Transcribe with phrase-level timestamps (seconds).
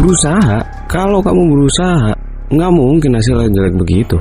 [0.00, 0.58] Berusaha.
[0.88, 2.16] Kalau kamu berusaha,
[2.48, 4.16] nggak mungkin hasilnya jelek begitu.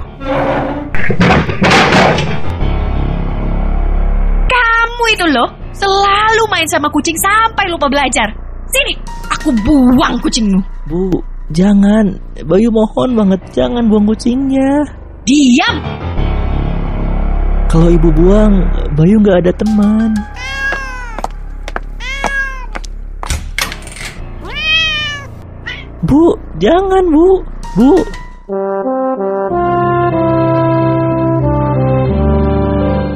[4.43, 8.27] Kamu itu loh, selalu main sama kucing sampai lupa belajar.
[8.67, 8.93] Sini,
[9.31, 10.59] aku buang kucingmu.
[10.91, 11.07] Bu,
[11.55, 12.11] jangan.
[12.43, 14.83] Bayu mohon banget jangan buang kucingnya.
[15.23, 15.75] Diam!
[17.71, 18.51] Kalau ibu buang,
[18.99, 20.11] Bayu nggak ada teman.
[26.09, 27.45] Bu, jangan bu,
[27.77, 27.93] bu.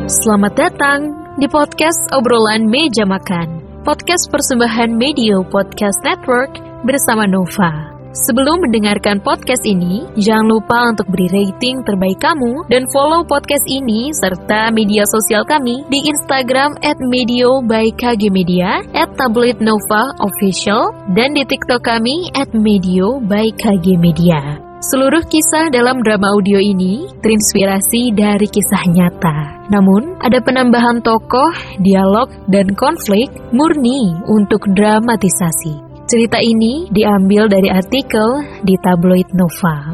[0.05, 1.01] Selamat datang
[1.41, 3.81] di podcast obrolan meja makan.
[3.81, 6.53] Podcast persembahan Medio Podcast Network
[6.85, 7.92] bersama Nova.
[8.13, 14.13] Sebelum mendengarkan podcast ini, jangan lupa untuk beri rating terbaik kamu dan follow podcast ini
[14.13, 20.93] serta media sosial kami di Instagram at Medio by KG Media, at Tablet Nova Official,
[21.17, 24.61] dan di TikTok kami at Medio by KG Media.
[24.93, 29.65] Seluruh kisah dalam drama audio ini terinspirasi dari kisah nyata.
[29.73, 31.49] Namun, ada penambahan tokoh,
[31.81, 35.92] dialog, dan konflik murni untuk dramatisasi.
[36.03, 39.87] Cerita ini diambil dari artikel di tabloid Nova.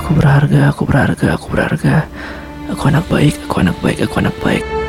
[0.00, 1.96] Aku berharga, aku berharga, aku berharga.
[2.72, 4.81] Aku anak baik, aku anak baik, aku anak baik.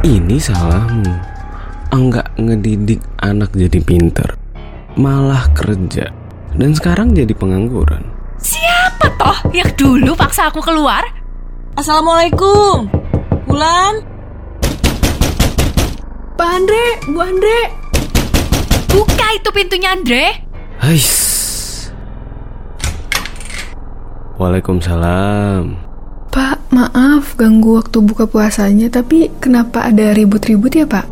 [0.00, 1.12] Ini salahmu.
[1.92, 4.32] Enggak ngedidik anak jadi pinter.
[4.96, 6.08] Malah kerja.
[6.56, 8.08] Dan sekarang jadi pengangguran.
[8.40, 11.04] Siapa toh yang dulu paksa aku keluar?
[11.76, 12.88] Assalamualaikum.
[13.44, 14.00] Bulan?
[16.32, 17.58] Pak Andre, Bu Andre.
[18.88, 20.48] Buka itu pintunya, Andre.
[20.80, 21.12] Hais.
[24.40, 25.89] Waalaikumsalam.
[26.70, 31.02] Maaf ganggu waktu buka puasanya, tapi kenapa ada ribut-ribut ya, Pak?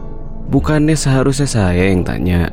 [0.49, 2.47] Bukannya seharusnya saya yang tanya.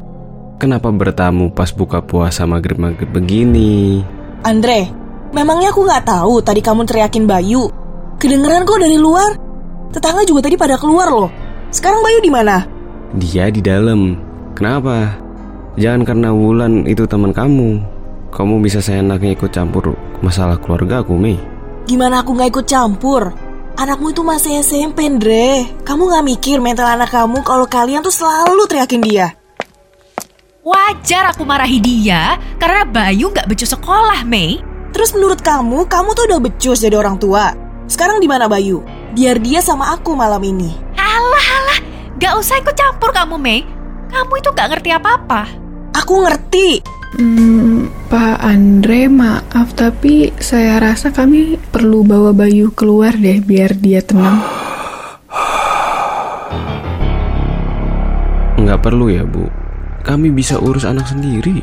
[0.58, 4.02] Kenapa bertamu pas buka puasa maghrib-maghrib begini?
[4.42, 4.90] Andre,
[5.38, 7.70] memangnya aku nggak tahu tadi kamu teriakin Bayu.
[8.18, 9.38] Kedengeran kok dari luar.
[9.94, 11.30] Tetangga juga tadi pada keluar loh.
[11.70, 12.66] Sekarang Bayu di mana?
[13.16, 14.18] Dia di dalam.
[14.58, 15.14] Kenapa?
[15.78, 17.84] Jangan karena Wulan itu teman kamu.
[18.34, 19.94] Kamu bisa seenaknya ikut campur
[20.26, 21.40] masalah keluarga aku, Mei.
[21.86, 23.30] Gimana aku nggak ikut campur?
[23.78, 25.70] Anakmu itu masih SMP, Andre.
[25.86, 29.28] Kamu nggak mikir mental anak kamu kalau kalian tuh selalu teriakin dia.
[30.66, 34.58] Wajar aku marahi dia karena Bayu nggak becus sekolah, Mei.
[34.98, 37.54] Terus menurut kamu, kamu tuh udah becus jadi orang tua.
[37.86, 38.82] Sekarang di mana Bayu?
[39.14, 40.74] Biar dia sama aku malam ini.
[40.98, 41.80] Alah, alah,
[42.18, 43.62] nggak usah ikut campur kamu, Mei.
[44.10, 45.42] Kamu itu nggak ngerti apa-apa.
[46.02, 46.80] Aku ngerti.
[47.20, 47.75] Hmm,
[48.10, 54.40] Pak Andre, maaf tapi saya rasa kami perlu bawa Bayu keluar deh biar dia tenang.
[58.62, 59.46] Nggak perlu ya, Bu.
[60.06, 61.62] Kami bisa urus anak sendiri.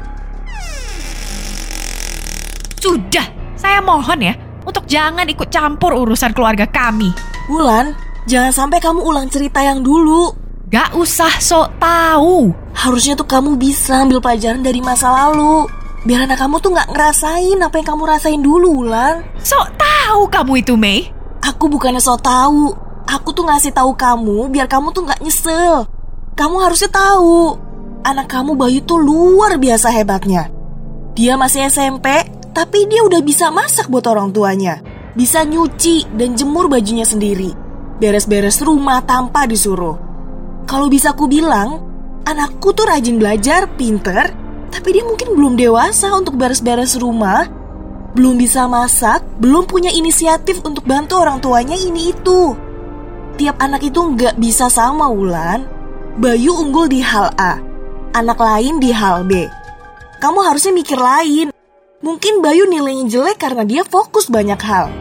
[2.83, 4.35] Sudah, saya mohon ya
[4.67, 7.11] untuk jangan ikut campur urusan keluarga kami.
[7.51, 7.95] Wulan,
[8.27, 10.35] jangan sampai kamu ulang cerita yang dulu.
[10.73, 12.49] Gak usah sok tahu.
[12.73, 15.69] Harusnya tuh kamu bisa ambil pelajaran dari masa lalu.
[16.03, 19.23] Biar anak kamu tuh nggak ngerasain apa yang kamu rasain dulu, Wulan.
[19.39, 21.07] Sok tahu kamu itu, Mei.
[21.43, 22.75] Aku bukannya so tahu.
[23.07, 25.87] Aku tuh ngasih tahu kamu biar kamu tuh nggak nyesel.
[26.35, 27.55] Kamu harusnya tahu.
[28.03, 30.51] Anak kamu Bayu tuh luar biasa hebatnya.
[31.15, 32.09] Dia masih SMP,
[32.51, 34.83] tapi dia udah bisa masak buat orang tuanya.
[35.15, 37.55] Bisa nyuci dan jemur bajunya sendiri.
[38.03, 39.95] Beres-beres rumah tanpa disuruh.
[40.67, 41.85] Kalau bisa aku bilang,
[42.27, 44.35] anakku tuh rajin belajar, pinter,
[44.73, 47.45] tapi dia mungkin belum dewasa untuk beres-beres rumah,
[48.17, 52.57] belum bisa masak, belum punya inisiatif untuk bantu orang tuanya ini itu.
[53.37, 55.69] Tiap anak itu nggak bisa sama Wulan.
[56.13, 57.57] Bayu unggul di hal A,
[58.13, 59.49] anak lain di hal B.
[60.21, 61.53] Kamu harusnya mikir lain.
[62.05, 64.93] Mungkin Bayu nilainya jelek karena dia fokus banyak hal.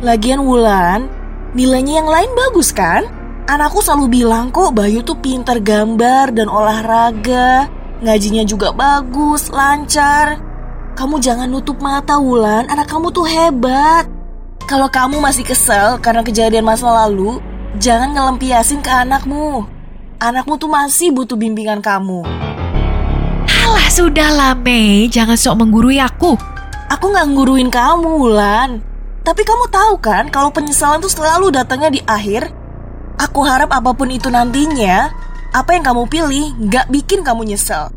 [0.00, 1.12] Lagian Wulan,
[1.52, 3.04] nilainya yang lain bagus kan?
[3.44, 7.79] Anakku selalu bilang kok Bayu tuh pintar gambar dan olahraga.
[8.00, 10.40] Ngajinya juga bagus, lancar.
[10.96, 14.08] Kamu jangan nutup mata Wulan, anak kamu tuh hebat.
[14.64, 17.44] Kalau kamu masih kesel karena kejadian masa lalu,
[17.76, 19.68] jangan ngelempiasin ke anakmu.
[20.16, 22.24] Anakmu tuh masih butuh bimbingan kamu.
[23.44, 26.40] Sudahlah, sudahlah Mei, jangan sok menggurui aku.
[26.88, 28.80] Aku nggak nguruin kamu, Wulan.
[29.20, 32.48] Tapi kamu tahu kan kalau penyesalan tuh selalu datangnya di akhir?
[33.20, 35.12] Aku harap apa pun itu nantinya,
[35.50, 37.90] apa yang kamu pilih nggak bikin kamu nyesel.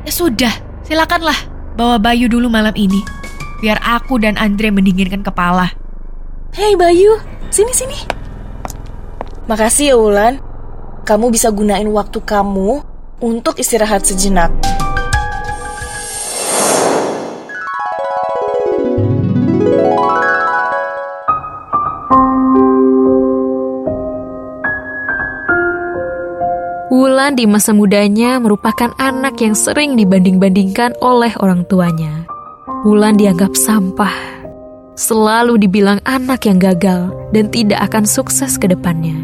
[0.00, 0.52] Ya sudah,
[0.84, 1.36] silakanlah
[1.76, 3.04] bawa Bayu dulu malam ini.
[3.60, 5.68] Biar aku dan Andre mendinginkan kepala.
[6.56, 7.20] Hei Bayu,
[7.52, 7.98] sini sini.
[9.44, 10.40] Makasih ya Wulan.
[11.04, 12.80] Kamu bisa gunain waktu kamu
[13.20, 14.52] untuk istirahat sejenak.
[27.40, 32.28] Di masa mudanya merupakan anak yang sering dibanding-bandingkan oleh orang tuanya.
[32.84, 34.12] Wulan dianggap sampah,
[34.92, 39.16] selalu dibilang anak yang gagal dan tidak akan sukses ke depannya.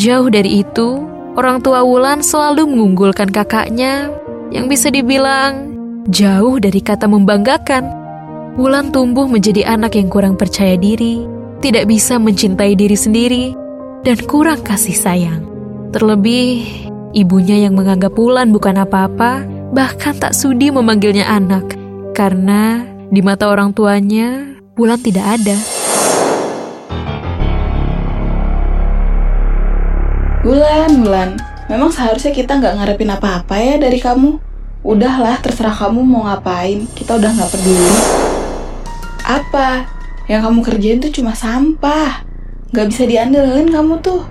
[0.00, 1.04] Jauh dari itu,
[1.36, 4.08] orang tua Wulan selalu mengunggulkan kakaknya
[4.48, 5.68] yang bisa dibilang
[6.08, 7.84] jauh dari kata membanggakan.
[8.56, 11.20] Wulan tumbuh menjadi anak yang kurang percaya diri,
[11.60, 13.52] tidak bisa mencintai diri sendiri,
[14.08, 15.44] dan kurang kasih sayang.
[15.92, 21.76] Terlebih, ibunya yang menganggap Wulan bukan apa-apa, bahkan tak sudi memanggilnya anak,
[22.12, 24.44] karena di mata orang tuanya,
[24.76, 25.56] Wulan tidak ada.
[30.44, 31.30] Wulan, Wulan,
[31.68, 34.40] memang seharusnya kita nggak ngarepin apa-apa ya dari kamu.
[34.86, 37.92] Udahlah, terserah kamu mau ngapain, kita udah nggak peduli.
[39.26, 39.84] Apa?
[40.30, 42.24] Yang kamu kerjain tuh cuma sampah.
[42.72, 44.22] Nggak bisa diandelin kamu tuh.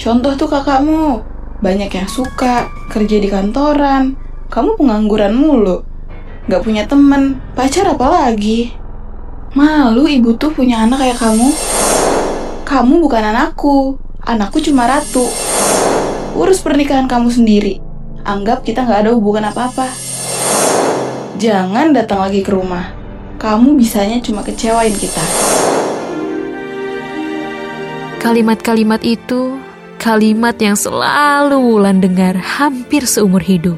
[0.00, 1.20] Contoh tuh kakakmu,
[1.60, 4.16] banyak yang suka kerja di kantoran.
[4.50, 5.84] Kamu pengangguran mulu.
[6.48, 8.74] Nggak punya temen, pacar apa lagi?
[9.54, 11.48] Malu ibu tuh punya anak kayak kamu.
[12.66, 15.28] Kamu bukan anakku, anakku cuma ratu.
[16.34, 17.78] Urus pernikahan kamu sendiri.
[18.24, 19.86] Anggap kita nggak ada hubungan apa-apa.
[21.38, 22.92] Jangan datang lagi ke rumah.
[23.40, 25.24] Kamu bisanya cuma kecewain kita.
[28.20, 29.56] Kalimat-kalimat itu
[30.00, 33.76] kalimat yang selalu Wulan dengar hampir seumur hidup.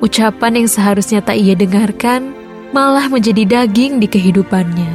[0.00, 2.32] Ucapan yang seharusnya tak ia dengarkan
[2.72, 4.90] malah menjadi daging di kehidupannya.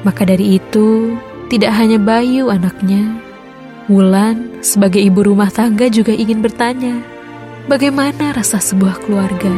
[0.00, 1.14] Maka dari itu,
[1.52, 3.20] tidak hanya Bayu anaknya,
[3.92, 6.96] Wulan sebagai ibu rumah tangga juga ingin bertanya,
[7.68, 9.52] bagaimana rasa sebuah keluarga?